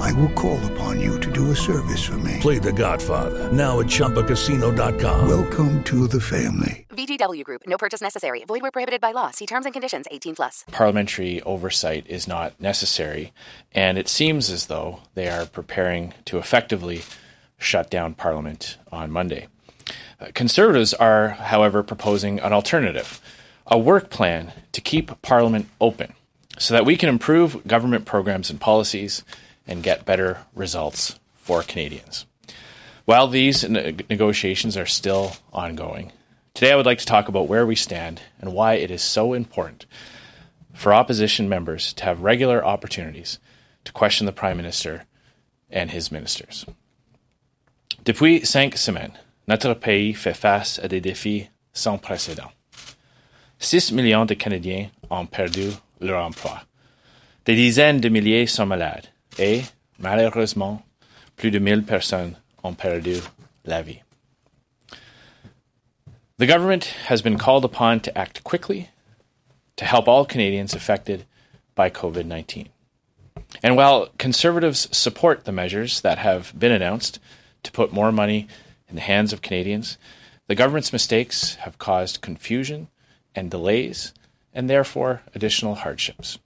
[0.00, 2.38] I will call upon you to do a service for me.
[2.40, 5.28] Play The Godfather now at ChumbaCasino.com.
[5.28, 6.86] Welcome to the family.
[6.90, 7.62] VGW Group.
[7.66, 8.44] No purchase necessary.
[8.44, 9.30] Void where prohibited by law.
[9.30, 10.06] See terms and conditions.
[10.10, 10.64] 18 plus.
[10.70, 13.32] Parliamentary oversight is not necessary,
[13.72, 17.02] and it seems as though they are preparing to effectively
[17.58, 19.48] shut down Parliament on Monday.
[20.20, 23.20] Uh, Conservatives are, however, proposing an alternative
[23.66, 26.12] a work plan to keep Parliament open
[26.58, 29.24] so that we can improve government programs and policies
[29.66, 32.26] and get better results for Canadians.
[33.04, 36.12] While these ne- negotiations are still ongoing,
[36.54, 39.32] today I would like to talk about where we stand and why it is so
[39.32, 39.86] important
[40.72, 43.38] for opposition members to have regular opportunities
[43.84, 45.04] to question the Prime Minister
[45.70, 46.64] and his ministers.
[48.04, 52.50] Depuis cinq semaines, notre pays fait face à des défis sans précédent.
[53.58, 56.62] 6 millions de Canadiens ont perdu leur emploi.
[57.44, 60.82] Des dizaines de milliers sont malades et, malheureusement,
[61.36, 63.20] plus de 1000 personnes ont perdu
[63.64, 64.02] la vie.
[66.38, 68.90] The government has been called upon to act quickly
[69.76, 71.24] to help all Canadians affected
[71.74, 72.68] by COVID 19.
[73.62, 77.18] And while Conservatives support the measures that have been announced
[77.62, 78.48] to put more money
[78.88, 79.98] in the hands of Canadians,
[80.48, 82.88] the government's mistakes have caused confusion
[83.34, 84.12] and delays,
[84.52, 86.38] and therefore additional hardships.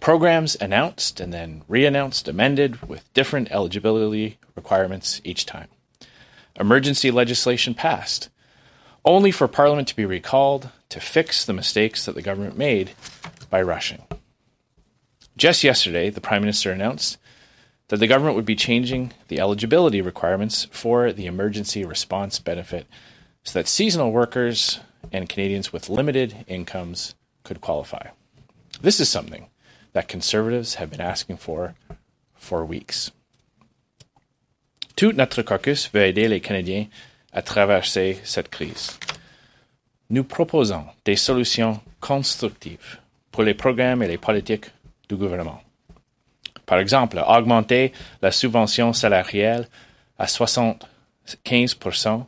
[0.00, 5.68] Programs announced and then re announced, amended with different eligibility requirements each time.
[6.58, 8.28] Emergency legislation passed,
[9.04, 12.92] only for Parliament to be recalled to fix the mistakes that the government made
[13.50, 14.02] by rushing.
[15.36, 17.18] Just yesterday, the Prime Minister announced
[17.88, 22.86] that the government would be changing the eligibility requirements for the emergency response benefit
[23.44, 24.80] so that seasonal workers
[25.10, 27.14] and Canadians with limited incomes
[27.44, 28.08] could qualify.
[28.80, 29.48] This is something
[29.92, 31.74] that Conservatives have been asking for
[32.34, 33.10] for weeks.
[34.96, 36.86] Tout notre caucus veut aider les Canadiens
[37.32, 38.98] à traverser cette crise.
[40.10, 42.98] Nous proposons des solutions constructives
[43.30, 44.70] pour les programmes et les politiques
[45.08, 45.60] du gouvernement.
[46.66, 49.68] Par exemple, augmenter la subvention salariale
[50.18, 52.24] à 75%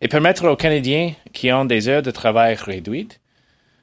[0.00, 3.20] et permettre aux Canadiens qui ont des heures de travail réduites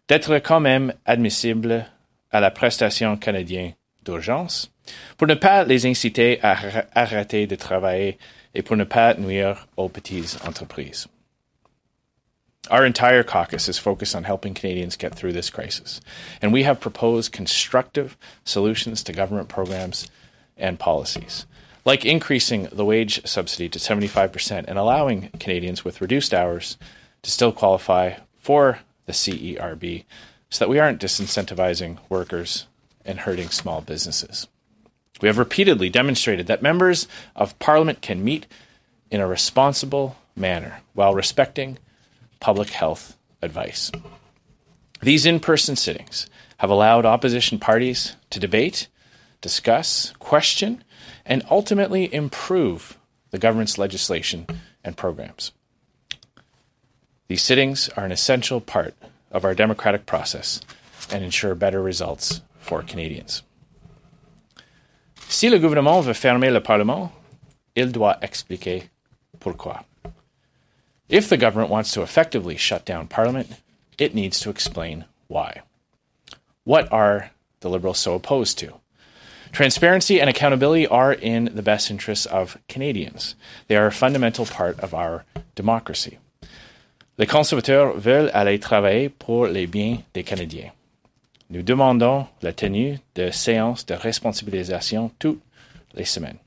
[0.07, 1.85] d'être quand même admissibles
[2.31, 4.71] à la prestation canadienne d'urgence
[5.17, 6.57] pour ne pas les inciter à
[6.95, 8.17] arrêter de travailler
[8.53, 11.07] et pour ne pas nuire aux petites entreprises.
[12.69, 15.99] Our entire caucus is focused on helping Canadians get through this crisis,
[16.41, 18.15] and we have proposed constructive
[18.45, 20.07] solutions to government programs
[20.57, 21.45] and policies
[21.85, 26.77] like increasing the wage subsidy to 75% and allowing Canadians with reduced hours
[27.23, 30.05] to still qualify for the CERB
[30.51, 32.67] so that we aren't disincentivizing workers
[33.03, 34.47] and hurting small businesses.
[35.21, 38.45] We have repeatedly demonstrated that members of Parliament can meet
[39.09, 41.77] in a responsible manner while respecting
[42.39, 43.91] public health advice.
[45.01, 48.87] These in person sittings have allowed opposition parties to debate,
[49.39, 50.83] discuss, question,
[51.25, 52.97] and ultimately improve
[53.31, 54.45] the government's legislation
[54.83, 55.53] and programs.
[57.27, 58.93] These sittings are an essential part
[59.31, 60.61] of our democratic process
[61.11, 63.43] and ensure better results for Canadians.
[65.27, 67.11] Si le gouvernement veut fermer le Parlement,
[67.75, 68.89] il doit expliquer
[69.39, 69.85] pourquoi.
[71.09, 73.61] If the government wants to effectively shut down Parliament,
[73.97, 75.61] it needs to explain why.
[76.63, 77.31] What are
[77.61, 78.73] the Liberals so opposed to?
[79.51, 83.35] Transparency and accountability are in the best interests of Canadians.
[83.67, 85.25] They are a fundamental part of our
[85.55, 86.19] democracy.
[87.21, 90.71] Les conservateurs veulent aller travailler pour les biens des Canadiens.
[91.51, 95.39] Nous demandons la tenue de séances de responsabilisation toutes
[95.93, 96.39] les semaines.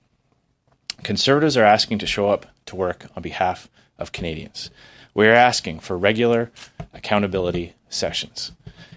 [1.04, 3.68] Conservatives are asking to show up to work on behalf
[4.00, 4.72] of Canadians.
[5.14, 6.50] We are asking for regular
[6.92, 8.50] accountability sessions.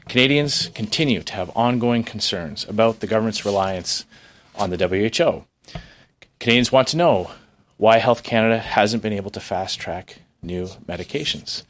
[0.09, 4.03] Canadians continue to have ongoing concerns about the government's reliance
[4.55, 5.45] on the WHO.
[6.39, 7.29] Canadians want to know
[7.77, 11.63] why Health Canada hasn't been able to fast track new medications.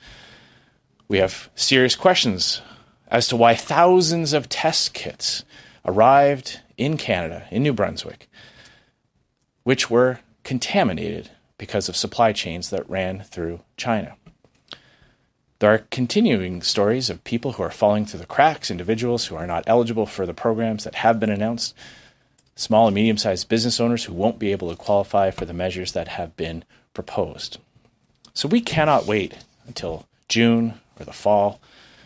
[1.08, 2.62] We have serious questions
[3.10, 5.46] as to why thousands of test kits
[5.86, 8.30] arrived in Canada, in New Brunswick,
[9.64, 14.16] which were contaminated because of supply chains that ran through China.
[15.60, 19.48] There are continuing stories of people who are falling through the cracks, individuals who are
[19.48, 21.74] not eligible for the programs that have been announced,
[22.56, 25.94] small and medium sized business owners who won't be able to qualify for the measures
[25.94, 26.64] that have been
[26.94, 27.58] proposed.
[28.38, 29.34] So we cannot wait
[29.66, 31.60] until June or the fall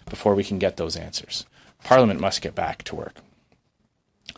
[0.10, 1.46] before we can get those answers.
[1.84, 3.16] Parliament must get back to work.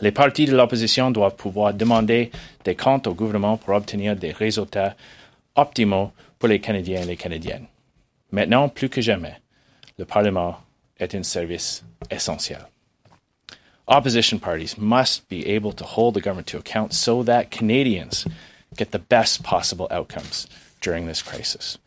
[0.01, 2.31] Les partis de l'opposition doivent pouvoir demander
[2.63, 4.95] des comptes au gouvernement pour obtenir des résultats
[5.55, 7.67] optimaux pour les Canadiens et les Canadiennes.
[8.31, 9.35] Maintenant, plus que jamais,
[9.99, 10.55] le Parlement
[10.99, 12.65] est un service essentiel.
[13.87, 18.25] Opposition parties must be able to hold the government to account so that Canadians
[18.75, 20.47] get the best possible outcomes
[20.81, 21.77] during this crisis.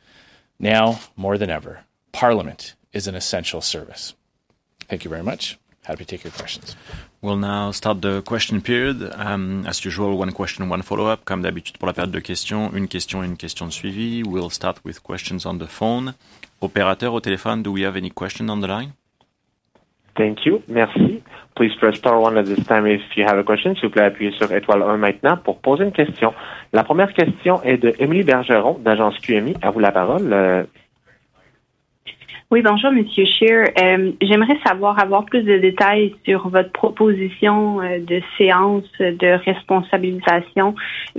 [0.58, 1.80] Now, more than ever,
[2.12, 4.14] Parliament is an essential service.
[4.88, 5.58] Thank you very much.
[5.82, 6.74] Happy to take your questions.
[7.22, 9.12] We'll now start the question period.
[9.14, 11.24] Um, as usual, one question, one follow-up.
[11.24, 14.22] Comme d'habitude pour la période de questions, une question et une question de suivi.
[14.24, 16.14] We'll start with questions on the phone.
[16.60, 18.92] Opérateur au téléphone, do we have any question on the line?
[20.16, 20.62] Thank you.
[20.68, 21.22] Merci.
[21.54, 23.74] Please press star one at this time if you have a question.
[23.74, 26.34] S'il vous plaît, appuyez sur étoile 1 maintenant pour poser une question.
[26.72, 29.54] La première question est de Émilie Bergeron, d'agence QMI.
[29.62, 30.32] À vous la parole.
[30.32, 30.64] Euh,
[32.50, 33.72] Oui, bonjour, Monsieur Scheer.
[33.82, 40.74] Euh, J'aimerais savoir avoir plus de détails sur votre proposition euh, de séance de responsabilisation.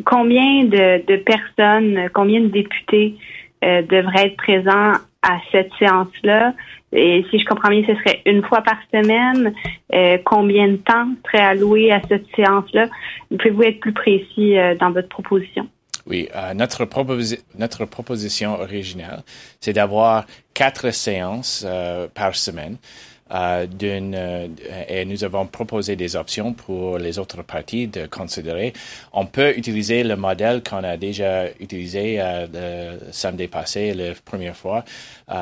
[0.06, 3.16] Combien de, personnes, combien de députés
[3.64, 6.54] devraient être présents à cette séance-là?
[6.92, 9.54] Et si je comprends bien, ce serait une fois par semaine.
[9.94, 12.88] Euh, combien de temps serait alloué à cette séance-là?
[13.30, 15.68] Pouvez-vous être plus précis euh, dans votre proposition?
[16.06, 19.24] Oui, euh, notre, proposi- notre proposition originale,
[19.60, 21.68] c'est d'avoir quatre séances
[22.16, 22.78] par semaine.
[23.32, 24.48] Euh, euh,
[24.88, 28.74] et nous avons proposé des options pour les autres parties de considérer.
[29.14, 34.84] On peut utiliser le modèle qu'on a déjà utilisé euh, samedi passé, la première fois,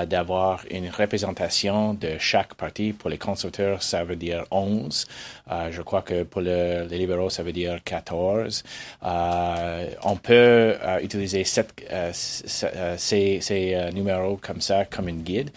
[0.08, 2.94] d'avoir une représentation de chaque parti.
[2.94, 5.06] Pour les conservateurs, ça veut dire 11.
[5.52, 8.64] Euh, je crois que pour le- les libéraux, ça veut dire 14.
[9.04, 11.44] Euh, on peut utiliser
[12.98, 15.52] ces, numéros comme ça, comme une guide.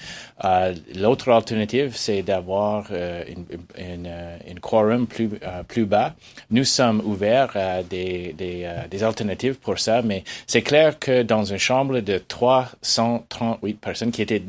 [0.95, 3.45] L'autre alternative, c'est d'avoir euh, une,
[3.77, 6.15] une, euh, une quorum plus, euh, plus bas.
[6.51, 11.45] Nous sommes ouverts à des, euh, des alternatives pour ça, mais c'est clair que dans
[11.45, 14.43] une chambre de 338 personnes qui était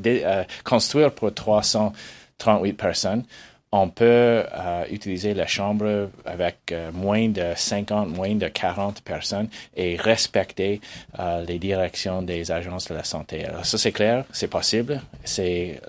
[0.64, 3.24] construite pour 338 personnes,
[3.72, 9.48] on peut euh, utiliser la chambre avec euh, moins de 50, moins de 40 personnes
[9.76, 10.82] et respecter
[11.20, 13.46] euh, les directions des agences de la santé.
[13.46, 15.02] Alors ça c'est clair, c'est possible.
[15.24, 15.82] C'est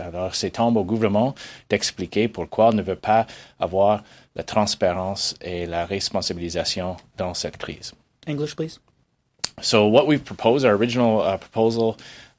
[0.00, 1.34] alors c'est tombe au gouvernement
[1.68, 3.26] d'expliquer pourquoi on ne veut pas
[3.60, 4.02] avoir
[4.34, 7.92] la transparence et la responsabilisation dans cette crise.
[8.26, 8.80] English, please.
[9.60, 11.96] So what we've proposed, our original uh, proposal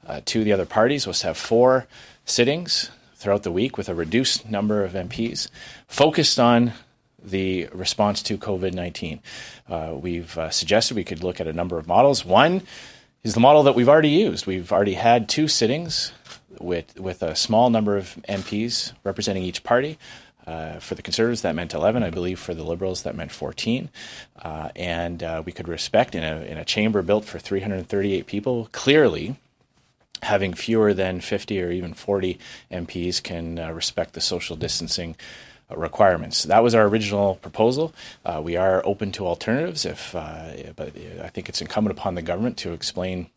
[0.08, 1.86] uh, to the other parties was to have four
[2.24, 5.48] sittings throughout the week with a reduced number of MPs
[5.86, 6.72] focused on
[7.22, 9.20] the response to COVID-19.
[9.68, 12.24] Uh, we've uh, suggested we could look at a number of models.
[12.24, 12.62] One
[13.22, 14.46] is the model that we've already used.
[14.46, 16.12] We've already had two sittings
[16.58, 19.98] with with a small number of MPs representing each party.
[20.46, 22.02] Uh, for the Conservatives, that meant 11.
[22.02, 23.90] I believe for the Liberals, that meant 14.
[24.42, 28.68] Uh, and uh, we could respect in a, in a chamber built for 338 people.
[28.72, 29.36] Clearly,
[30.22, 32.38] having fewer than 50 or even 40
[32.70, 35.16] MPs can uh, respect the social distancing
[35.70, 36.44] uh, requirements.
[36.44, 37.94] That was our original proposal.
[38.24, 42.22] Uh, we are open to alternatives, if, uh, but I think it's incumbent upon the
[42.22, 43.30] government to explain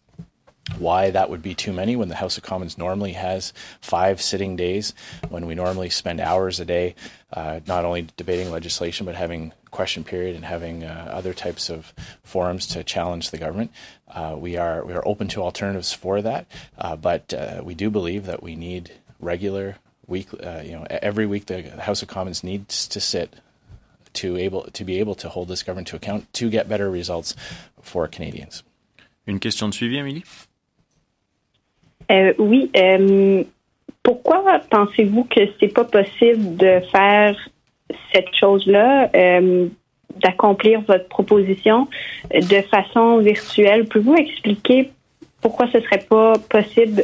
[0.77, 4.55] why that would be too many when the House of Commons normally has five sitting
[4.55, 4.93] days,
[5.29, 6.96] when we normally spend hours a day
[7.34, 11.93] uh, not only debating legislation but having question period and having uh, other types of
[12.24, 13.72] forums to challenge the government.
[14.08, 16.46] Uh, we are we are open to alternatives for that,
[16.77, 19.77] uh, but uh, we do believe that we need regular
[20.08, 20.27] week.
[20.34, 23.36] Uh, you know, every week the House of Commons needs to sit
[24.13, 27.36] to able to be able to hold this government to account to get better results
[27.82, 28.63] for Canadians.
[29.27, 30.24] Une question de suivi, Amélie?
[32.12, 32.69] Euh, oui.
[32.75, 33.43] euh,
[34.03, 37.36] pourquoi pensez-vous que c'est pas possible de faire
[38.13, 39.67] cette chose-là, euh,
[40.22, 41.88] d'accomplir votre proposition
[42.33, 43.86] de façon virtuelle?
[43.86, 44.89] Pouvez-vous expliquer
[45.41, 47.03] pourquoi ce serait pas possible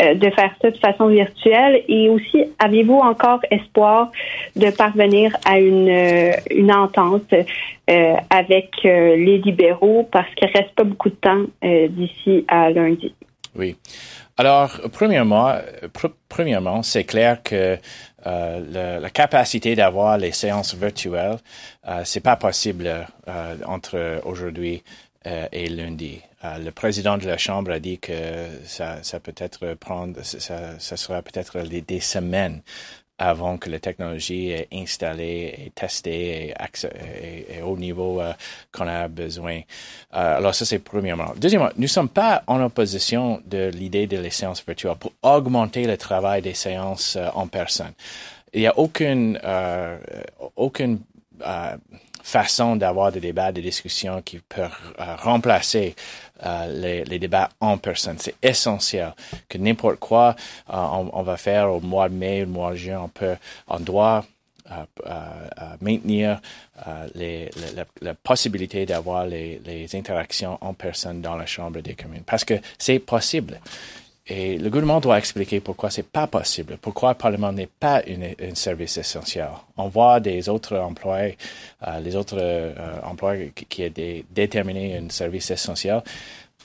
[0.00, 1.82] euh, de faire ça de façon virtuelle?
[1.88, 4.10] Et aussi, avez-vous encore espoir
[4.56, 10.08] de parvenir à une, euh, une entente euh, avec les libéraux?
[10.10, 13.14] Parce qu'il reste pas beaucoup de temps d'ici à lundi?
[13.56, 13.76] Oui.
[14.36, 17.78] Alors, premièrement, euh, pr- premièrement, c'est clair que
[18.26, 21.36] euh, la capacité d'avoir les séances virtuelles,
[21.86, 24.82] euh, c'est pas possible euh, entre aujourd'hui
[25.52, 26.20] et lundi.
[26.42, 28.12] le président de la Chambre a dit que
[28.66, 32.60] ça, ça peut être prendre, ça, ça sera peut-être des semaines
[33.24, 38.32] avant que la technologie est installée et testée et, au niveau euh,
[38.70, 39.60] qu'on a besoin.
[40.14, 41.32] Euh, alors ça, c'est premièrement.
[41.36, 45.86] Deuxièmement, nous ne sommes pas en opposition de l'idée de les séances virtuelles pour augmenter
[45.86, 47.92] le travail des séances euh, en personne.
[48.52, 49.40] Il n'y a aucune,
[50.54, 51.00] aucune
[52.22, 54.70] façon d'avoir des débats, des discussions qui peuvent
[55.18, 55.96] remplacer
[56.44, 58.16] euh, les, débats en personne.
[58.18, 59.14] C'est essentiel
[59.48, 60.34] que n'importe quoi
[60.68, 60.76] euh,
[61.12, 63.36] on, va faire au mois de mai, au mois de juin, on peut,
[63.68, 64.24] on doit
[64.72, 66.40] euh, maintenir
[67.14, 72.24] la, possibilité d'avoir les, interactions en personne dans la Chambre des communes.
[72.26, 73.60] Parce que c'est possible.
[74.26, 78.54] Et le gouvernement doit expliquer pourquoi c'est pas possible, pourquoi le Parlement n'est pas un
[78.54, 79.48] service essentiel.
[79.76, 81.28] On voit des autres emplois,
[81.86, 86.02] euh, les autres euh, emplois qui, qui est déterminé un service essentiel.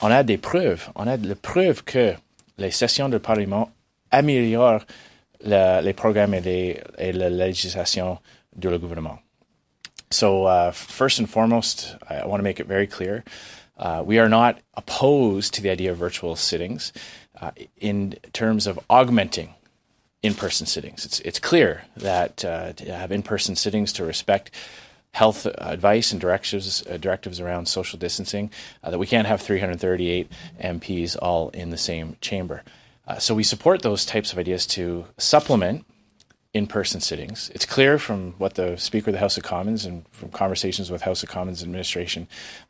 [0.00, 2.14] On a des preuves, on a des preuves que
[2.56, 3.70] les sessions du Parlement
[4.10, 4.86] améliorent
[5.44, 8.18] les programmes et, et, la législation
[8.56, 9.18] du gouvernement.
[10.10, 13.22] So, uh, first and foremost, I want to make it very clear.
[13.78, 16.92] Uh, we are not opposed to the idea of virtual sittings
[17.40, 19.54] uh, in terms of augmenting
[20.22, 21.04] in-person sittings.
[21.04, 24.50] It's it's clear that uh, to have in-person sittings to respect
[25.12, 28.50] health advice and directives uh, directives around social distancing
[28.84, 30.30] uh, that we can't have 338
[30.62, 32.62] MPs all in the same chamber.
[33.06, 35.84] Uh, so we support those types of ideas to supplement
[36.52, 37.50] in-person sittings.
[37.54, 41.02] It's clear from what the Speaker of the House of Commons and from conversations with
[41.02, 42.26] House of Commons administration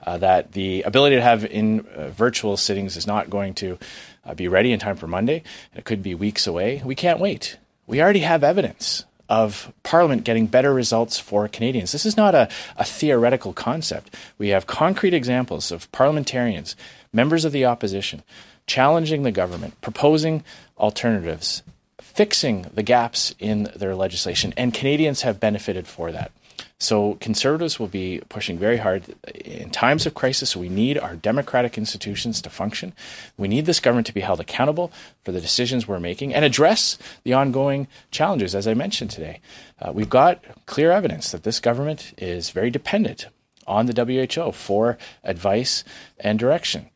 [0.06, 3.78] uh, that the ability to have in uh, virtual sittings is not going to
[4.24, 5.42] uh, be ready in time for Monday.
[5.74, 6.82] It could be weeks away.
[6.84, 7.56] We can't wait.
[7.86, 11.92] We already have evidence of Parliament getting better results for Canadians.
[11.92, 14.14] This is not a, a theoretical concept.
[14.38, 16.74] We have concrete examples of parliamentarians,
[17.12, 18.24] members of the opposition,
[18.66, 20.42] challenging the government, proposing
[20.78, 21.62] alternatives,
[22.00, 26.32] fixing the gaps in their legislation, and Canadians have benefited for that.
[26.80, 30.56] So conservatives will be pushing very hard in times of crisis.
[30.56, 32.94] We need our democratic institutions to function.
[33.36, 34.90] We need this government to be held accountable
[35.22, 39.40] for the decisions we're making and address the ongoing challenges, as I mentioned today.
[39.78, 43.26] Uh, we've got clear evidence that this government is very dependent
[43.66, 45.84] on the WHO for advice
[46.18, 46.88] and direction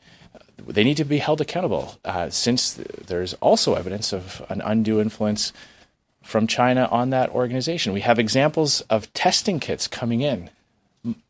[0.67, 5.53] they need to be held accountable uh, since there's also evidence of an undue influence
[6.25, 7.93] from China on that organization.
[7.93, 10.51] We have examples of testing kits coming in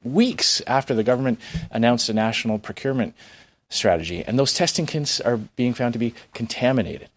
[0.02, 3.14] weeks after the government announced a national procurement
[3.68, 7.08] strategy, and those testing kits are being found to be contaminated.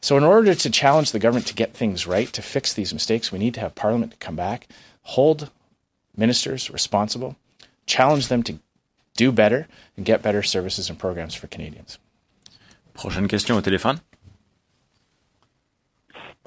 [0.00, 3.32] So, in order to challenge the government to get things right, to fix these mistakes,
[3.32, 4.68] we need to have Parliament to come back,
[5.02, 5.50] hold
[6.16, 7.36] ministers responsible,
[7.86, 8.58] challenge them to
[9.16, 9.66] do better
[9.96, 11.98] and get better services and programs for Canadians.
[12.94, 14.00] Prochaine question au téléphone.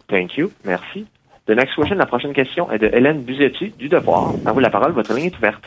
[0.10, 0.52] Thank you.
[0.66, 1.06] Merci.
[1.48, 4.34] The next question, la prochaine question est de Hélène Buzetti du Devoir.
[4.46, 5.66] À vous la parole, votre ligne est ouverte.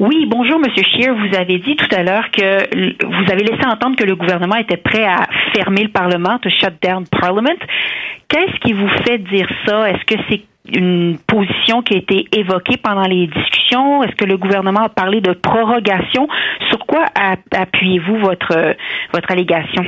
[0.00, 1.14] Oui, bonjour, Monsieur Scheer.
[1.14, 4.76] Vous avez dit tout à l'heure que vous avez laissé entendre que le gouvernement était
[4.76, 7.58] prêt à fermer le Parlement, to shut down Parliament.
[8.28, 9.90] Qu'est-ce qui vous fait dire ça?
[9.90, 14.02] Est-ce que c'est une position qui a été évoquée pendant les discussions?
[14.02, 16.28] Est-ce que le gouvernement a parlé de prorogation?
[16.68, 17.04] Sur quoi
[17.52, 18.76] appuyez-vous votre,
[19.12, 19.84] votre allégation?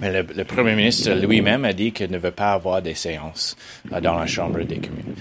[0.00, 3.56] Le, Premier ministre lui-même a dit qu'il ne veut pas avoir des séances
[3.92, 5.14] euh, dans la Chambre des communes.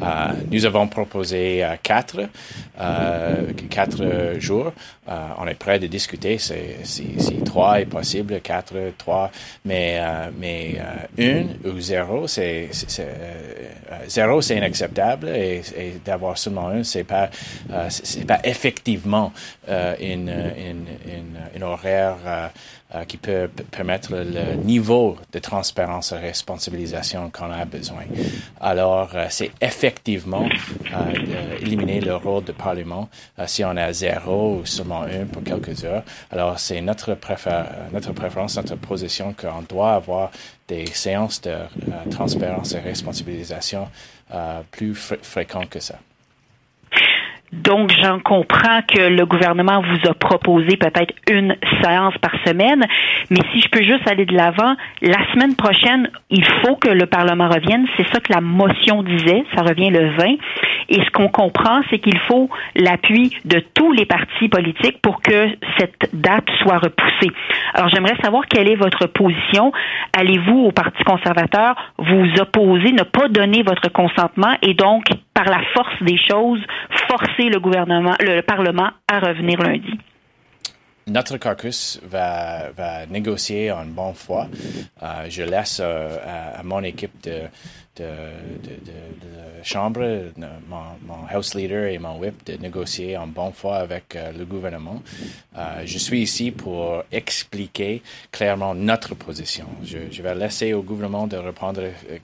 [0.00, 2.20] Euh, nous avons proposé euh, quatre,
[3.68, 4.72] quatre jours.
[5.38, 6.38] On est prêt de discuter.
[6.38, 9.30] Si, trois est possible, quatre, trois,
[9.64, 10.00] mais,
[10.38, 10.76] mais
[11.18, 12.68] une ou zéro, c'est
[14.06, 15.28] zéro, c'est inacceptable.
[15.28, 15.62] Et,
[16.04, 17.28] d'avoir seulement un, c'est pas
[17.88, 19.32] c'est pas effectivement
[19.68, 22.50] une, une, une, une horaire
[22.92, 28.02] euh, qui peut permettre le niveau de transparence et responsabilisation qu'on a besoin.
[28.60, 30.48] Alors, euh, c'est effectivement
[30.92, 33.08] euh, éliminer le rôle du Parlement
[33.46, 36.02] si on a zéro ou seulement un pour quelques heures.
[36.32, 37.16] Alors, c'est notre,
[37.92, 40.32] notre préférence, notre position qu'on doit avoir
[40.66, 41.54] des séances de
[42.10, 43.86] transparence et responsabilisation
[44.72, 45.94] plus fréquentes que ça.
[47.52, 52.84] Donc, j'en comprends que le gouvernement vous a proposé peut-être une séance par semaine,
[53.28, 57.06] mais si je peux juste aller de l'avant, la semaine prochaine, il faut que le
[57.06, 57.86] Parlement revienne.
[57.96, 59.44] C'est ça que la motion disait.
[59.56, 60.36] Ça revient le 20.
[60.90, 65.48] Et ce qu'on comprend, c'est qu'il faut l'appui de tous les partis politiques pour que
[65.78, 67.30] cette date soit repoussée.
[67.74, 69.72] Alors, j'aimerais savoir quelle est votre position.
[70.16, 75.62] Allez-vous au Parti conservateur vous opposer, ne pas donner votre consentement et donc, par la
[75.74, 76.60] force des choses,
[77.08, 79.98] forcer le gouvernement, le Parlement à revenir lundi?
[81.10, 82.70] notre caucus va,
[83.10, 84.48] négocier en bonne foi.
[85.02, 87.42] Euh, je laisse euh, à, à, mon équipe de,
[87.96, 90.30] de, de, chambre,
[90.68, 94.44] mon, mon, House Leader et mon Whip, de négocier en bonne foi avec euh, le
[94.44, 95.02] gouvernement.
[95.56, 99.66] Euh, je suis ici pour expliquer clairement notre position.
[99.84, 102.18] Je, je vais laisser au gouvernement de reprendre euh,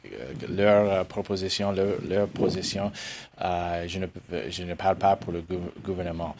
[0.48, 2.90] leur proposition, leur, leur position.
[3.38, 4.06] je, ne,
[4.48, 5.44] je ne parle pas pour le
[5.84, 6.34] gouvernement.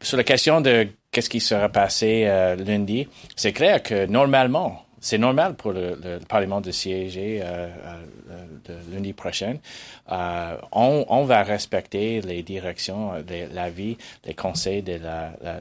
[0.00, 2.24] sur la question de qu'est-ce qui sera passé
[2.58, 3.06] lundi,
[3.36, 7.68] c'est clair que normalement, c'est normal pour le, le, Parlement de siéger euh,
[8.68, 9.56] euh, lundi prochain.
[10.12, 13.12] Euh, on, on, va respecter les directions,
[13.52, 14.98] l'avis, les conseils de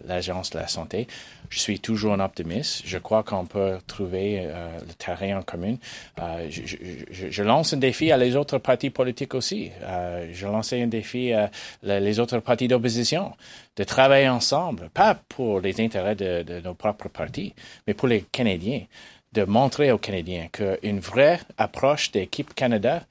[0.08, 1.08] l'Agence la, de la santé.
[1.50, 2.84] Je suis toujours un optimiste.
[2.86, 5.76] Je crois qu'on peut trouver euh, le terrain en commun.
[6.20, 9.72] Euh, je, je, je, lance un défi à les autres partis politiques aussi.
[10.32, 11.50] Je lance un défi à
[11.84, 13.34] les autres partis d'opposition
[13.76, 17.54] de travailler ensemble, pas pour les intérêts de, de nos propres partis,
[17.88, 18.82] mais pour les Canadiens
[19.34, 23.04] de montrer aux Canadiens qu'une vraie approche d'équipe Canada,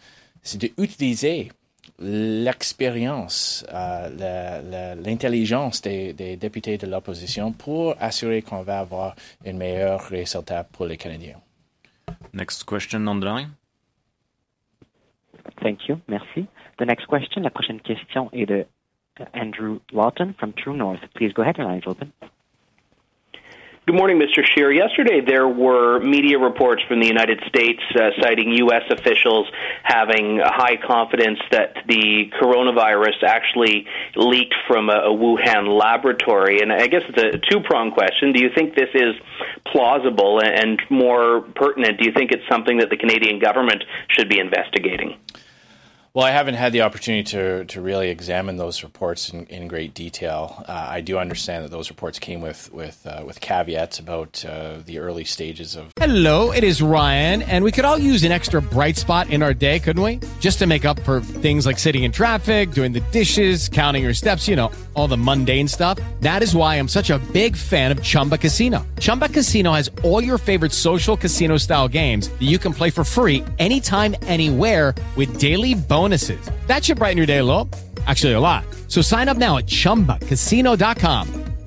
[0.42, 1.52] c'est d'utiliser
[2.00, 10.02] l'expérience, euh, l'intelligence des, des, députés de l'opposition pour assurer qu'on va avoir un meilleur
[10.02, 11.40] résultat pour les Canadiens.
[12.32, 13.50] Next question on the line.
[15.62, 16.00] Thank you.
[16.08, 16.46] Merci.
[16.78, 18.66] The next question, la prochaine question est de
[19.34, 21.00] Andrew Lawton from True North.
[21.14, 22.12] Please go ahead, your line is open.
[23.88, 24.44] Good morning, Mr.
[24.44, 24.70] Scheer.
[24.70, 28.82] Yesterday, there were media reports from the United States uh, citing U.S.
[28.90, 29.46] officials
[29.82, 36.60] having high confidence that the coronavirus actually leaked from a, a Wuhan laboratory.
[36.60, 38.34] And I guess it's a two pronged question.
[38.34, 39.14] Do you think this is
[39.64, 40.42] plausible?
[40.44, 45.16] And more pertinent, do you think it's something that the Canadian government should be investigating?
[46.14, 49.92] Well, I haven't had the opportunity to, to really examine those reports in, in great
[49.92, 50.64] detail.
[50.66, 54.78] Uh, I do understand that those reports came with with uh, with caveats about uh,
[54.84, 55.92] the early stages of.
[55.98, 59.52] Hello, it is Ryan, and we could all use an extra bright spot in our
[59.52, 60.18] day, couldn't we?
[60.40, 64.14] Just to make up for things like sitting in traffic, doing the dishes, counting your
[64.14, 65.98] steps, you know, all the mundane stuff.
[66.20, 68.86] That is why I'm such a big fan of Chumba Casino.
[68.98, 73.04] Chumba Casino has all your favorite social casino style games that you can play for
[73.04, 76.40] free anytime, anywhere, with daily bonus bonuses.
[76.68, 77.68] That should brighten your day a little.
[78.06, 78.64] Actually, a lot.
[78.86, 81.47] So sign up now at ChumbaCasino.com.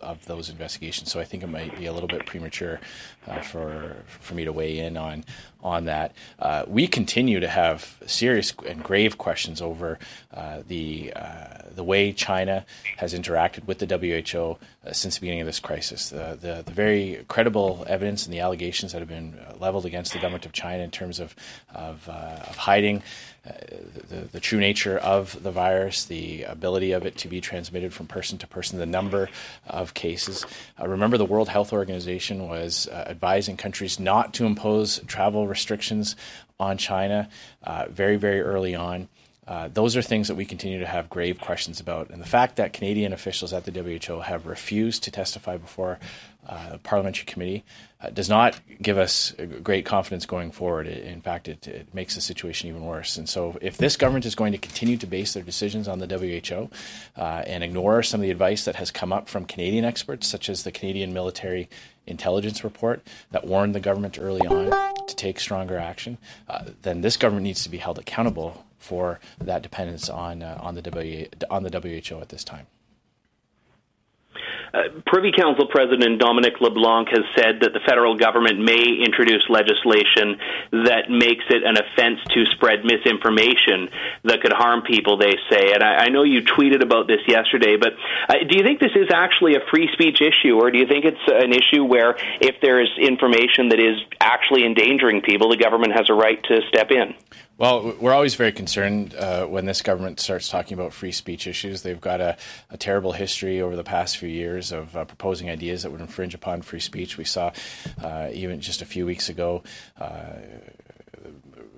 [0.00, 1.10] of those investigations.
[1.10, 2.80] So I think it might be a little bit premature
[3.26, 5.24] uh, for, for me to weigh in on,
[5.62, 6.12] on that.
[6.38, 9.98] Uh, we continue to have serious and grave questions over
[10.32, 12.64] uh, the, uh, the way China
[12.96, 16.10] has interacted with the WHO uh, since the beginning of this crisis.
[16.10, 20.12] The, the, the, very credible evidence and the allegations that have been uh, leveled against
[20.12, 21.34] the government of China in terms of,
[21.74, 23.02] of, of hiding
[23.46, 23.52] uh,
[24.08, 28.06] the, the, true nature of the virus, the ability of it to be transmitted from
[28.06, 29.30] person to person, the number
[29.90, 30.46] of cases.
[30.80, 36.16] Uh, remember, the World Health Organization was uh, advising countries not to impose travel restrictions
[36.58, 37.28] on China
[37.90, 39.08] very, very early on.
[39.50, 42.10] Uh, those are things that we continue to have grave questions about.
[42.10, 45.98] And the fact that Canadian officials at the WHO have refused to testify before
[46.50, 47.64] uh, parliamentary committee
[48.00, 49.32] uh, does not give us
[49.62, 50.88] great confidence going forward.
[50.88, 53.16] It, in fact, it, it, makes the situation even worse.
[53.16, 56.06] And so, if this government is going to continue to base their decisions on the
[56.06, 56.68] WHO
[57.16, 60.48] uh, and ignore some of the advice that has come up from Canadian experts, such
[60.48, 61.68] as the Canadian Military
[62.06, 64.70] Intelligence Report that warned the government early on
[65.06, 69.62] to take stronger action, uh, then this government needs to be held accountable for that
[69.62, 72.66] dependence on uh, on the w, on the WHO at this time.
[74.72, 80.38] Uh, Privy Council President Dominic LeBlanc has said that the federal government may introduce legislation
[80.86, 83.90] that makes it an offense to spread misinformation
[84.24, 85.72] that could harm people, they say.
[85.74, 87.94] And I, I know you tweeted about this yesterday, but
[88.28, 91.04] uh, do you think this is actually a free speech issue, or do you think
[91.04, 95.94] it's an issue where if there is information that is actually endangering people, the government
[95.94, 97.14] has a right to step in?
[97.60, 101.82] Well, we're always very concerned uh, when this government starts talking about free speech issues.
[101.82, 102.38] They've got a,
[102.70, 106.32] a terrible history over the past few years of uh, proposing ideas that would infringe
[106.32, 107.18] upon free speech.
[107.18, 107.52] We saw
[108.02, 109.62] uh, even just a few weeks ago,
[110.00, 110.36] uh,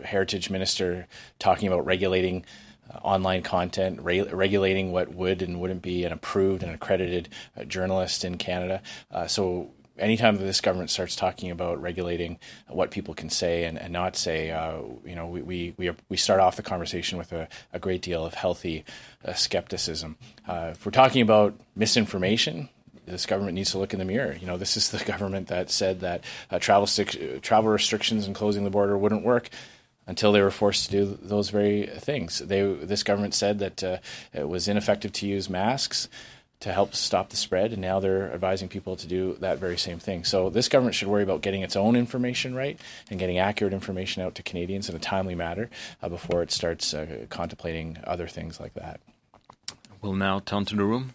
[0.05, 1.09] Heritage Minister
[1.41, 2.45] talking about regulating
[2.89, 7.65] uh, online content, re- regulating what would and wouldn't be an approved and accredited uh,
[7.65, 8.83] journalist in Canada.
[9.11, 13.93] Uh, so anytime this government starts talking about regulating what people can say and, and
[13.93, 17.49] not say, uh, you know, we, we, we, we, start off the conversation with a,
[17.73, 18.85] a great deal of healthy
[19.25, 20.17] uh, skepticism.
[20.49, 22.69] Uh, if we're talking about misinformation,
[23.07, 24.37] this government needs to look in the mirror.
[24.41, 26.87] You know, this is the government that said that uh, travel
[27.41, 29.51] travel restrictions and closing the border wouldn't work
[30.07, 32.39] until they were forced to do those very things.
[32.39, 33.99] They this government said that uh,
[34.33, 36.09] it was ineffective to use masks
[36.63, 39.99] to help stop the spread, and now they're advising people to do that very same
[39.99, 40.23] thing.
[40.23, 42.79] So this government should worry about getting its own information right
[43.11, 45.69] and getting accurate information out to Canadians in a timely manner
[46.03, 49.01] uh, before it starts uh, contemplating other things like that.
[50.01, 51.15] We'll now turn to the room.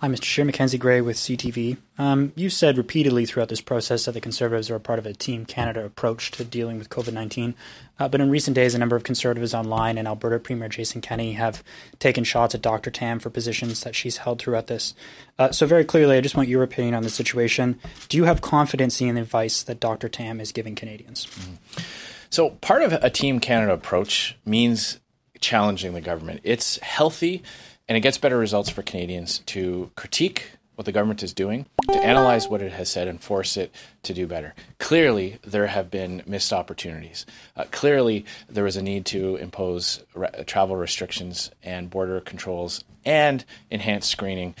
[0.00, 0.22] Hi, Mr.
[0.22, 0.44] Scheer.
[0.44, 1.76] Mackenzie Gray with CTV.
[1.98, 5.12] Um, you said repeatedly throughout this process that the Conservatives are a part of a
[5.12, 7.56] Team Canada approach to dealing with COVID 19.
[7.98, 11.32] Uh, but in recent days, a number of Conservatives online and Alberta Premier Jason Kenney
[11.32, 11.64] have
[11.98, 12.92] taken shots at Dr.
[12.92, 14.94] Tam for positions that she's held throughout this.
[15.36, 17.80] Uh, so, very clearly, I just want your opinion on the situation.
[18.08, 20.08] Do you have confidence in the advice that Dr.
[20.08, 21.26] Tam is giving Canadians?
[21.26, 21.82] Mm-hmm.
[22.30, 25.00] So, part of a Team Canada approach means
[25.40, 26.40] challenging the government.
[26.44, 27.42] It's healthy
[27.88, 31.98] and it gets better results for Canadians to critique what the government is doing, to
[31.98, 33.74] analyze what it has said and force it
[34.04, 34.54] to do better.
[34.78, 37.26] Clearly, there have been missed opportunities.
[37.56, 43.44] Uh, clearly, there was a need to impose re- travel restrictions and border controls and
[43.72, 44.54] enhanced screening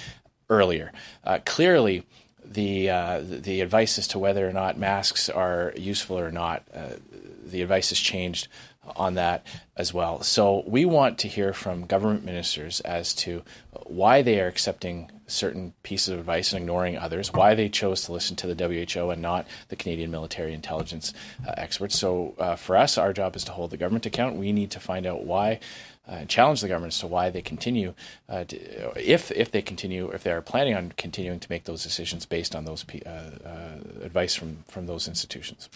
[0.50, 0.90] earlier.
[1.22, 2.04] Uh, clearly,
[2.44, 6.94] the uh, the advice as to whether or not masks are useful or not, uh,
[7.44, 8.48] the advice has changed
[8.96, 9.46] on that
[9.76, 10.22] as well.
[10.22, 13.42] So we want to hear from government ministers as to
[13.84, 18.12] why they are accepting certain pieces of advice and ignoring others, why they chose to
[18.12, 21.12] listen to the WHO and not the Canadian military intelligence
[21.46, 21.98] uh, experts.
[21.98, 24.36] So uh, for us, our job is to hold the government account.
[24.36, 25.60] We need to find out why.
[26.08, 27.92] Uh, challenge the government as to why they continue,
[28.30, 28.56] uh, to,
[28.96, 32.56] if if they continue, if they are planning on continuing to make those decisions based
[32.56, 35.68] on those uh, uh, advice from from those institutions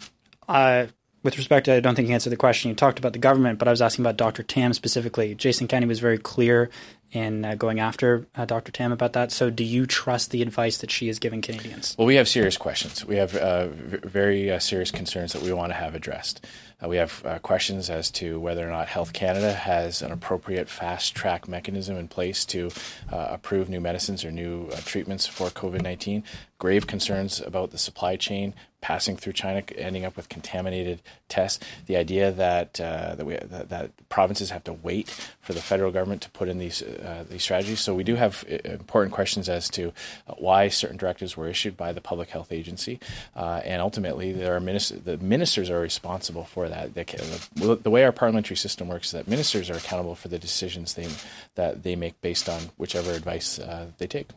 [1.23, 2.69] with respect, I don't think you answered the question.
[2.69, 4.43] You talked about the government, but I was asking about Dr.
[4.43, 5.35] Tam specifically.
[5.35, 6.71] Jason Kenney was very clear
[7.13, 8.73] in uh, going after uh, Dr.
[8.73, 9.31] Tam about that.
[9.31, 11.95] So, do you trust the advice that she is giving Canadians?
[11.99, 13.05] Well, we have serious questions.
[13.05, 16.45] We have uh, v- very uh, serious concerns that we want to have addressed.
[16.83, 20.69] Uh, we have uh, questions as to whether or not Health Canada has an appropriate
[20.69, 22.71] fast track mechanism in place to
[23.11, 26.25] approve new medicines or new treatments for COVID 19
[26.59, 31.65] grave concerns about the supply chain passing through China, ending up with contaminated tests.
[31.87, 35.09] The idea that that, we, that, that provinces have to wait
[35.41, 37.81] for the federal government to put in these uh, these strategies.
[37.81, 39.93] So we do have uh, important questions as to
[40.39, 43.01] why certain directives were issued by the Public Health Agency,
[43.37, 46.95] uh, and ultimately there are minister- the ministers are responsible for that.
[46.95, 50.95] The, the, way our parliamentary system works is that ministers are accountable for the decisions
[50.95, 51.09] they
[51.55, 54.29] that they make based on whichever advice uh, they take.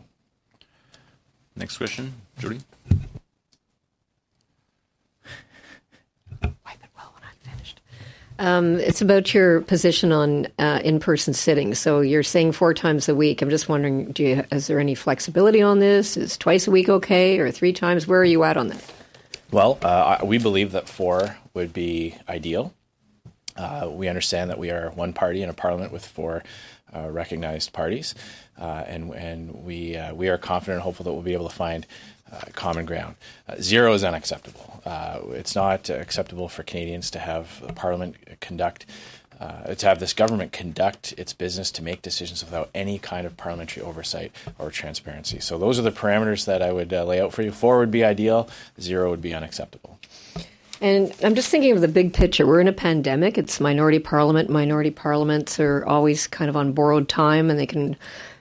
[1.56, 2.60] Next question, Julie.
[8.37, 11.73] Um, it's about your position on uh, in-person sitting.
[11.73, 13.41] So you're saying four times a week.
[13.41, 16.17] I'm just wondering, do you, is there any flexibility on this?
[16.17, 18.07] Is twice a week okay, or three times?
[18.07, 18.93] Where are you at on that?
[19.51, 22.73] Well, uh, we believe that four would be ideal.
[23.55, 26.43] Uh, we understand that we are one party in a parliament with four
[26.93, 28.15] uh, recognized parties,
[28.59, 31.55] uh, and and we uh, we are confident and hopeful that we'll be able to
[31.55, 31.87] find
[32.31, 33.15] uh, common ground.
[33.47, 34.81] Uh, zero is unacceptable.
[34.85, 38.85] Uh, it's not acceptable for Canadians to have Parliament conduct.
[39.39, 43.83] to have this government conduct its business to make decisions without any kind of parliamentary
[43.83, 45.39] oversight or transparency.
[45.39, 47.51] So, those are the parameters that I would lay out for you.
[47.51, 49.99] Four would be ideal, zero would be unacceptable.
[50.81, 52.45] And I'm just thinking of the big picture.
[52.45, 53.38] We're in a pandemic.
[53.38, 54.49] It's minority parliament.
[54.49, 57.95] Minority parliaments are always kind of on borrowed time and they can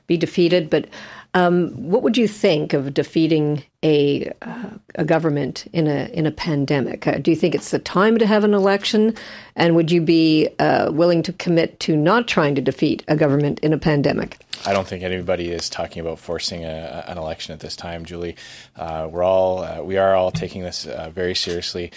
[0.07, 0.69] be defeated.
[0.69, 0.89] But
[1.35, 6.31] um, what would you think of defeating a uh, a government in a in a
[6.31, 7.07] pandemic?
[7.07, 9.15] Uh, do you think it's the time to have an election?
[9.57, 13.59] And would you be uh, willing to commit to not trying to defeat a government
[13.61, 14.39] in a pandemic?
[14.65, 18.37] I don't think anybody is talking about forcing a, an election at this time, Julie.
[18.77, 21.91] Uh, we're all uh, we are all taking this uh, very seriously.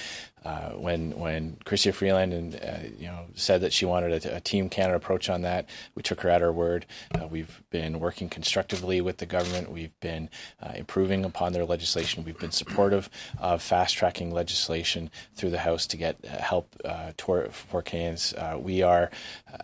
[0.48, 4.40] Uh, when when Chrystia Freeland and uh, you know said that she wanted a, a,
[4.40, 6.86] Team Canada approach on that, we took her at her word.
[7.14, 9.70] Uh, we've been working constructively with the government.
[9.70, 10.30] We've been
[10.64, 12.24] uh, improving upon their legislation.
[12.24, 16.74] We've been supportive of fast tracking legislation through the House to get uh, help
[17.18, 18.34] toward, for Canadians.
[18.58, 19.12] we are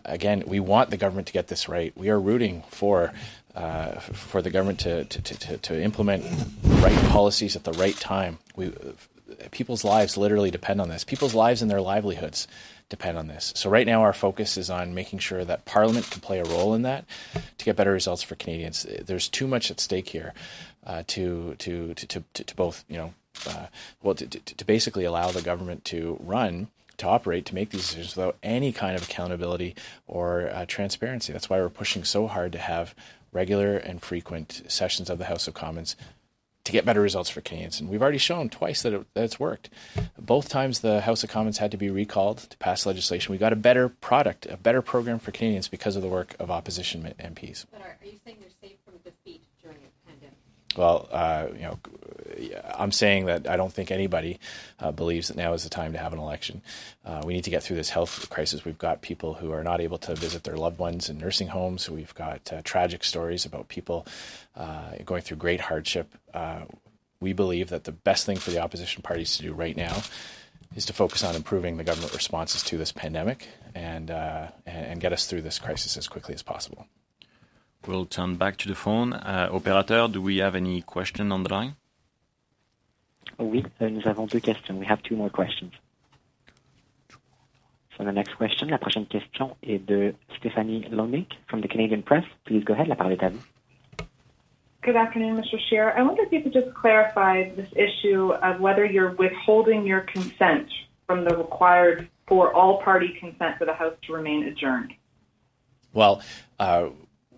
[0.04, 1.96] again, we want the government to get this right.
[1.96, 3.12] We are rooting for.
[3.54, 6.24] Uh, for the government to, to, to, to implement
[6.82, 8.36] right policies at the right time.
[8.56, 8.72] We,
[9.50, 11.04] People's lives literally depend on this.
[11.04, 12.48] People's lives and their livelihoods
[12.88, 13.52] depend on this.
[13.56, 16.74] So right now, our focus is on making sure that Parliament can play a role
[16.74, 17.04] in that
[17.58, 18.86] to get better results for Canadians.
[19.04, 20.34] There's too much at stake here
[20.86, 23.14] uh, to, to, to, to, to both, you know,
[23.48, 23.66] uh,
[24.02, 27.82] well, to, to, to basically allow the government to run to operate to make these
[27.82, 29.74] decisions without any kind of accountability
[30.06, 31.32] or uh, transparency.
[31.32, 32.94] That's why we're pushing so hard to have
[33.32, 35.96] regular and frequent sessions of the House of Commons
[36.64, 37.78] to get better results for Canadians.
[37.78, 39.68] And we've already shown twice that, it, that it's worked.
[40.18, 43.32] Both times the House of Commons had to be recalled to pass legislation.
[43.32, 46.50] We got a better product, a better program for Canadians because of the work of
[46.50, 47.66] opposition MPs.
[47.70, 50.36] But are, are you saying they're safe from defeat during a pandemic?
[50.76, 51.78] Well, uh, you know,
[52.74, 54.38] I'm saying that I don't think anybody
[54.80, 56.62] uh, believes that now is the time to have an election.
[57.04, 58.64] Uh, we need to get through this health crisis.
[58.64, 61.88] We've got people who are not able to visit their loved ones in nursing homes.
[61.88, 64.06] We've got uh, tragic stories about people
[64.56, 66.14] uh, going through great hardship.
[66.32, 66.62] Uh,
[67.20, 70.02] we believe that the best thing for the opposition parties to do right now
[70.76, 75.12] is to focus on improving the government responses to this pandemic and, uh, and get
[75.12, 76.86] us through this crisis as quickly as possible.
[77.86, 79.12] We'll turn back to the phone.
[79.12, 81.76] Operator, do we have any question on the line?
[83.38, 84.74] Oui, euh, nous avons deux questions.
[84.78, 85.72] We have two more questions.
[87.96, 92.24] So the next question, la prochaine question est de Stephanie Lonick from the Canadian Press.
[92.44, 93.42] Please go ahead, la parole est à vous.
[94.82, 95.58] Good afternoon, Mr.
[95.68, 95.92] Scheer.
[95.96, 100.68] I wonder if you could just clarify this issue of whether you're withholding your consent
[101.06, 104.92] from the required for all party consent for the House to remain adjourned.
[105.94, 106.22] Well,
[106.58, 106.88] uh,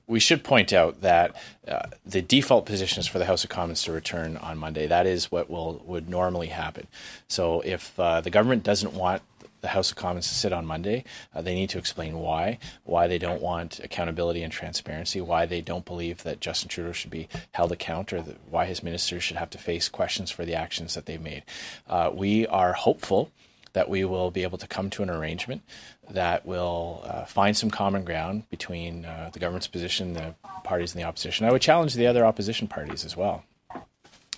[0.06, 1.34] we should point out that
[1.66, 4.86] uh, the default position is for the House of Commons to return on Monday.
[4.86, 6.86] That is what will would normally happen.
[7.28, 9.22] So if uh, the government doesn't want
[9.62, 11.02] the House of Commons to sit on Monday,
[11.34, 15.60] uh, they need to explain why, why they don't want accountability and transparency, why they
[15.60, 19.50] don't believe that Justin Trudeau should be held account, or why his ministers should have
[19.50, 21.42] to face questions for the actions that they've made.
[21.88, 23.32] Uh, we are hopeful
[23.76, 25.60] that we will be able to come to an arrangement
[26.08, 30.34] that will uh, find some common ground between uh, the government's position, the
[30.64, 31.44] parties in the opposition.
[31.44, 33.44] I would challenge the other opposition parties as well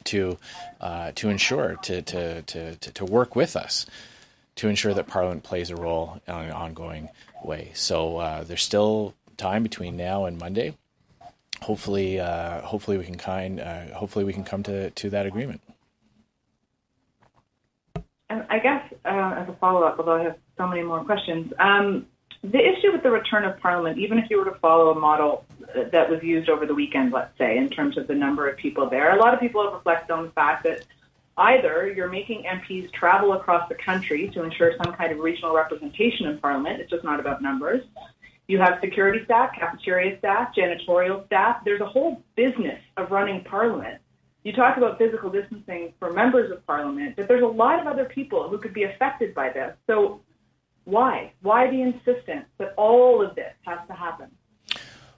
[0.03, 0.39] to
[0.81, 3.87] uh, to ensure to, to, to, to, work with us
[4.57, 7.09] to ensure that Parliament plays a role in an ongoing
[7.45, 7.71] way.
[7.75, 10.77] So uh, there's still time between now and Monday.
[11.63, 15.61] Hopefully, uh, hopefully we can kind, uh, hopefully we can come to, to that agreement.
[18.31, 21.53] And I guess uh, as a follow up, although I have so many more questions,
[21.59, 22.07] um,
[22.43, 25.45] the issue with the return of Parliament, even if you were to follow a model
[25.75, 28.89] that was used over the weekend, let's say, in terms of the number of people
[28.89, 30.85] there, a lot of people have reflected on the fact that
[31.37, 36.27] either you're making MPs travel across the country to ensure some kind of regional representation
[36.27, 37.85] in Parliament, it's just not about numbers.
[38.47, 41.65] You have security staff, cafeteria staff, janitorial staff.
[41.65, 44.01] There's a whole business of running Parliament
[44.49, 48.07] you talk about physical distancing for members of parliament, but there's a lot of other
[48.07, 49.75] people who could be affected by this.
[49.87, 50.23] So
[50.85, 51.35] why?
[51.43, 54.29] Why the insistence that all of this has to happen?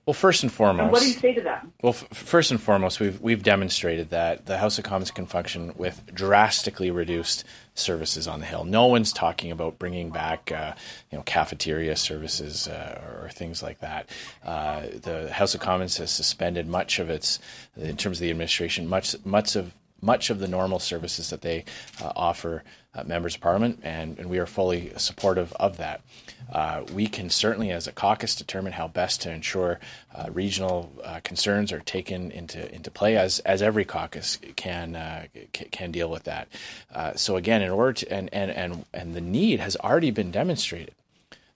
[0.06, 1.72] Well, first and foremost, and what do you say to them?
[1.82, 5.72] Well, f- first and foremost, we've we've demonstrated that the House of Commons can function
[5.76, 8.64] with drastically reduced services on the Hill.
[8.64, 10.74] No one's talking about bringing back, uh,
[11.12, 14.08] you know, cafeteria services uh, or things like that.
[14.44, 17.38] Uh, the House of Commons has suspended much of its,
[17.76, 21.64] in terms of the administration, much much of much of the normal services that they
[22.02, 26.00] uh, offer uh, members of parliament, and, and, we are fully supportive of that.
[26.52, 29.78] Uh, we can certainly, as a caucus, determine how best to ensure
[30.14, 35.26] uh, regional uh, concerns are taken into into play, as as every caucus can uh,
[35.34, 36.48] c- can deal with that.
[36.92, 40.32] Uh, so again, in order to and, and and and the need has already been
[40.32, 40.94] demonstrated.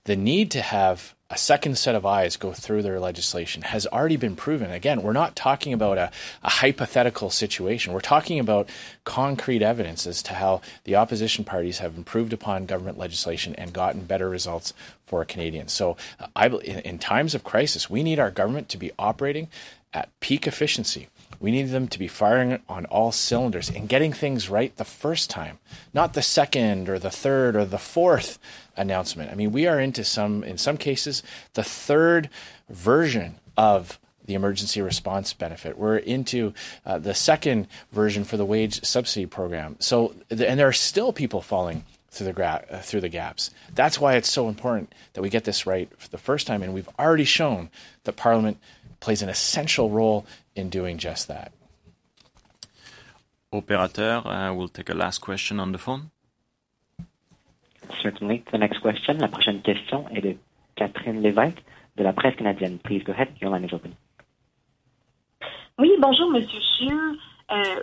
[0.05, 4.17] The need to have a second set of eyes go through their legislation has already
[4.17, 4.71] been proven.
[4.71, 6.13] Again, we're not talking about a,
[6.45, 7.93] a, hypothetical situation.
[7.93, 8.69] We're talking about
[9.03, 14.05] concrete evidence as to how the opposition parties have improved upon government legislation and gotten
[14.05, 14.75] better results
[15.07, 15.73] for Canadians.
[15.73, 19.49] So, uh, I, in, in times of crisis, we need our government to be operating
[19.93, 21.09] at peak efficiency.
[21.45, 25.29] We need them to be firing on all cylinders and getting things right the first
[25.29, 25.59] time,
[25.93, 28.39] not the second or the third or the fourth
[28.79, 29.31] announcement.
[29.31, 32.31] I mean, we are into some, in some cases, the third
[32.71, 35.77] version of the emergency response benefit.
[35.77, 36.55] We're into
[36.87, 39.77] uh, the second version for the wage subsidy program.
[39.81, 43.51] So, and there are still people falling through the gra- uh, through the gaps.
[43.75, 46.73] That's why it's so important that we get this right for the first time, and
[46.73, 47.69] we've already shown
[48.05, 48.57] that Parliament
[49.01, 51.53] plays an essential role in doing just that.
[53.53, 56.11] Operator, uh, we'll take a last question on the phone.
[58.03, 58.45] Certainly.
[58.51, 60.37] The next question, la prochaine question est de
[60.77, 61.63] Catherine Lévesque
[61.97, 62.79] de la presse canadienne.
[62.79, 63.29] Please go ahead.
[63.41, 63.95] Your line is open.
[65.79, 66.99] Oui, bonjour, Monsieur Scheer.
[67.51, 67.83] Euh,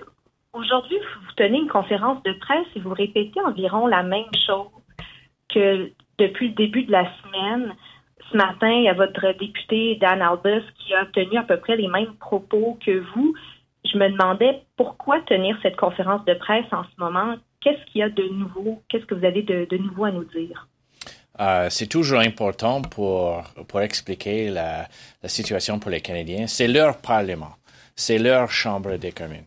[0.53, 4.67] au aujourd'hui, vous tenez une conférence de presse et vous répétez environ la même chose
[5.49, 7.73] que depuis le début de la semaine.
[8.31, 11.75] Ce matin, il y a votre député Dan Albus qui a tenu à peu près
[11.75, 13.33] les mêmes propos que vous.
[13.83, 17.35] Je me demandais pourquoi tenir cette conférence de presse en ce moment?
[17.59, 18.81] Qu'est-ce qu'il y a de nouveau?
[18.87, 20.67] Qu'est-ce que vous avez de, nouveau à nous dire?
[21.39, 24.87] Euh, c'est toujours important pour, pour expliquer la,
[25.25, 26.47] situation pour les Canadiens.
[26.47, 27.55] C'est leur Parlement,
[27.95, 29.45] c'est leur Chambre des communes.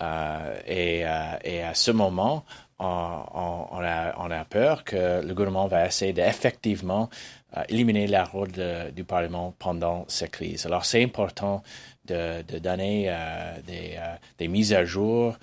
[0.00, 2.44] Euh, euh, et, à ce moment,
[2.78, 3.24] on,
[3.72, 7.08] on, a, on, a, peur que le gouvernement va essayer d'effectivement
[7.56, 8.50] euh, éliminer la rôle
[8.94, 10.66] du Parlement pendant cette crise.
[10.66, 11.62] Alors c'est important
[12.04, 15.36] de, donner euh, des, euh, des, mises à jour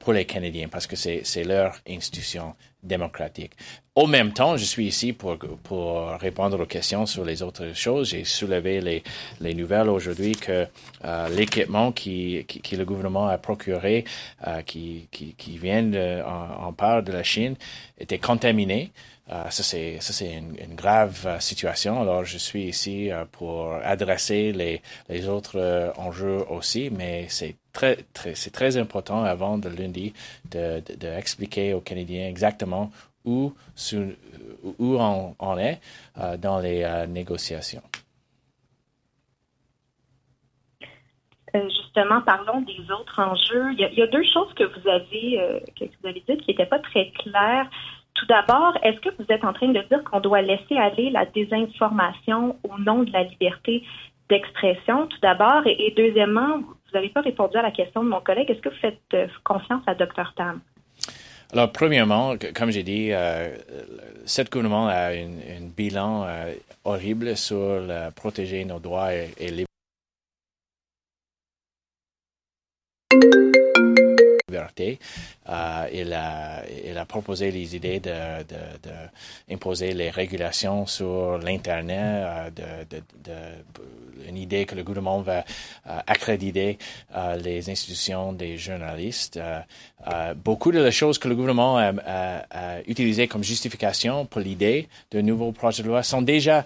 [0.00, 3.52] pour les Canadiens parce que c'est leur institution démocratique.
[3.94, 8.10] Au même temps, je suis ici pour, pour répondre aux questions sur les autres choses.
[8.10, 9.02] J'ai soulevé les,
[9.40, 10.66] les nouvelles aujourd'hui que
[11.04, 14.04] euh, l'équipement qui, qui, qui, le gouvernement a procuré,
[14.46, 17.56] euh, qui, qui, qui vient de, en, en part de la Chine,
[17.98, 18.92] était contaminé.
[19.30, 22.00] Euh, ça, c'est, ça, c'est une, une grave euh, situation.
[22.00, 27.54] Alors, je suis ici euh, pour adresser les, les autres euh, enjeux aussi, mais c'est
[28.34, 30.12] c'est très important avant de lundi
[30.50, 32.90] de, de, expliquer aux Canadiens exactement
[33.24, 33.52] où,
[34.78, 35.80] on, est
[36.18, 37.82] euh, dans les négociations.
[41.54, 43.72] justement, parlons des autres enjeux.
[43.72, 46.40] Il y a, il y a deux choses que vous avez, que vous avez dites
[46.40, 47.68] qui n'étaient pas très claires.
[48.14, 51.26] Tout d'abord, est-ce que vous êtes en train de dire qu'on doit laisser aller la
[51.26, 53.84] désinformation au nom de la liberté
[54.28, 55.66] d'expression, tout d'abord?
[55.66, 58.50] Et, et, deuxièmement, vous n'avez pas répondu à la question de mon collègue.
[58.50, 60.34] Est-ce que vous faites euh, confiance à Dr.
[60.36, 60.60] Tam?
[61.52, 63.54] Alors, premièrement, comme j'ai dit, euh,
[64.50, 66.52] gouvernement a un bilan euh,
[66.84, 67.82] horrible sur
[68.16, 69.64] protéger nos droits et, et les
[75.48, 76.12] Euh, il,
[76.96, 78.90] a, proposé les idées de, de,
[79.50, 83.54] imposer les régulations sur l'Internet, euh,
[84.28, 85.44] une idée que le gouvernement va
[85.86, 86.78] euh, accréditer
[87.42, 89.38] les institutions des journalistes.
[90.36, 91.92] Beaucoup de choses que le gouvernement a,
[92.50, 96.64] a utilisées comme justification pour l'idée de nouveaux projets de loi sont déjà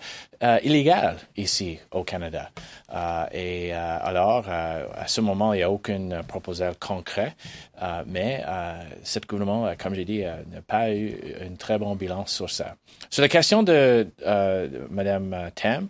[0.62, 2.50] illégales ici au Canada.
[3.32, 7.34] et alors, à ce moment, il n'y a aucune proposition concrète,
[8.06, 8.42] mais
[9.02, 12.76] ce gouvernement, comme j'ai dit, n'a pas eu un très bon bilan sur ça.
[13.10, 15.88] Sur la question de euh, Mme Tam,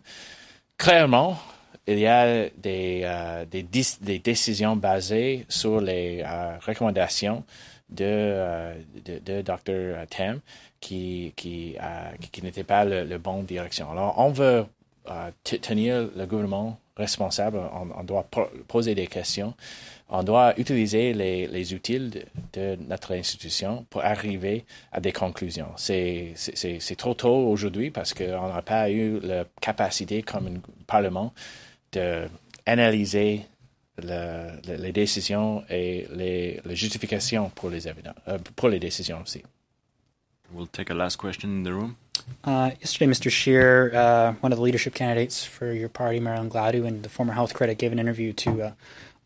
[0.76, 1.38] clairement,
[1.86, 7.44] il y a des, euh, des, décisions basées sur les euh, recommandations
[7.90, 8.72] de,
[9.04, 10.06] de, de, Dr.
[10.10, 10.40] Tam
[10.80, 11.76] qui, qui,
[12.32, 13.90] qui n'étaient pas le, le bon direction.
[13.90, 14.66] Alors, on veut
[15.42, 18.26] tenir le gouvernement responsable, on, on doit
[18.66, 19.54] poser des questions
[20.08, 22.22] on doit utiliser les, les outils de,
[22.52, 25.68] de, notre institution pour arriver à des conclusions.
[25.76, 26.34] C'est
[26.96, 31.32] trop tôt aujourd'hui parce qu'on n'a pas eu la capacité comme un Parlement
[31.92, 33.46] d'analyser
[34.02, 39.20] le, le, les décisions et les, les justifications pour les, évidents, euh, pour les décisions
[39.22, 39.42] aussi.
[40.52, 41.96] We'll take a last question in the room.
[42.44, 43.30] Uh, yesterday, Mr.
[43.30, 47.32] Scheer, uh, one of the leadership candidates for your party, Marilyn Gladu, and the former
[47.32, 48.76] health critic, gave an interview to a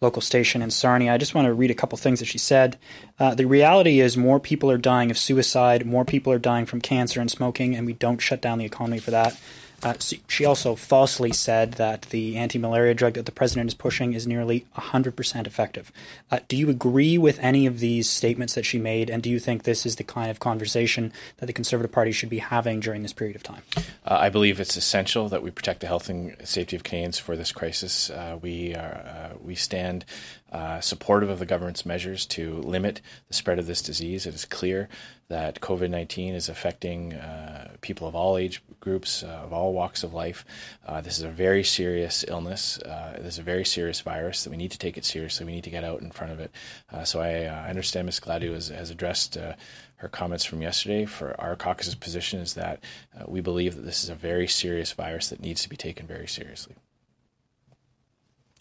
[0.00, 1.12] local station in Sarnia.
[1.12, 2.78] I just want to read a couple things that she said.
[3.18, 6.80] Uh, the reality is more people are dying of suicide, more people are dying from
[6.80, 9.38] cancer and smoking, and we don't shut down the economy for that.
[9.82, 9.94] Uh,
[10.28, 14.26] she also falsely said that the anti malaria drug that the president is pushing is
[14.26, 15.90] nearly 100% effective.
[16.30, 19.38] Uh, do you agree with any of these statements that she made, and do you
[19.38, 23.02] think this is the kind of conversation that the Conservative Party should be having during
[23.02, 23.62] this period of time?
[23.76, 23.82] Uh,
[24.20, 27.52] I believe it's essential that we protect the health and safety of Canadians for this
[27.52, 28.10] crisis.
[28.10, 30.04] Uh, we, are, uh, we stand
[30.52, 34.26] uh, supportive of the government's measures to limit the spread of this disease.
[34.26, 34.88] It is clear
[35.28, 40.02] that COVID 19 is affecting uh, people of all age groups, uh, of all walks
[40.02, 40.44] of life.
[40.84, 42.78] Uh, this is a very serious illness.
[42.78, 45.46] Uh, this is a very serious virus that we need to take it seriously.
[45.46, 46.50] We need to get out in front of it.
[46.92, 48.18] Uh, so I, understand Ms.
[48.18, 51.04] Gladu has, has addressed her comments from yesterday.
[51.04, 52.82] For our caucus's position is that
[53.28, 56.26] we believe that this is a very serious virus that needs to be taken very
[56.26, 56.74] seriously.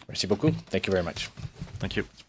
[0.09, 0.51] Merci beaucoup.
[0.71, 1.29] Thank you very much.
[1.79, 2.28] Thank you.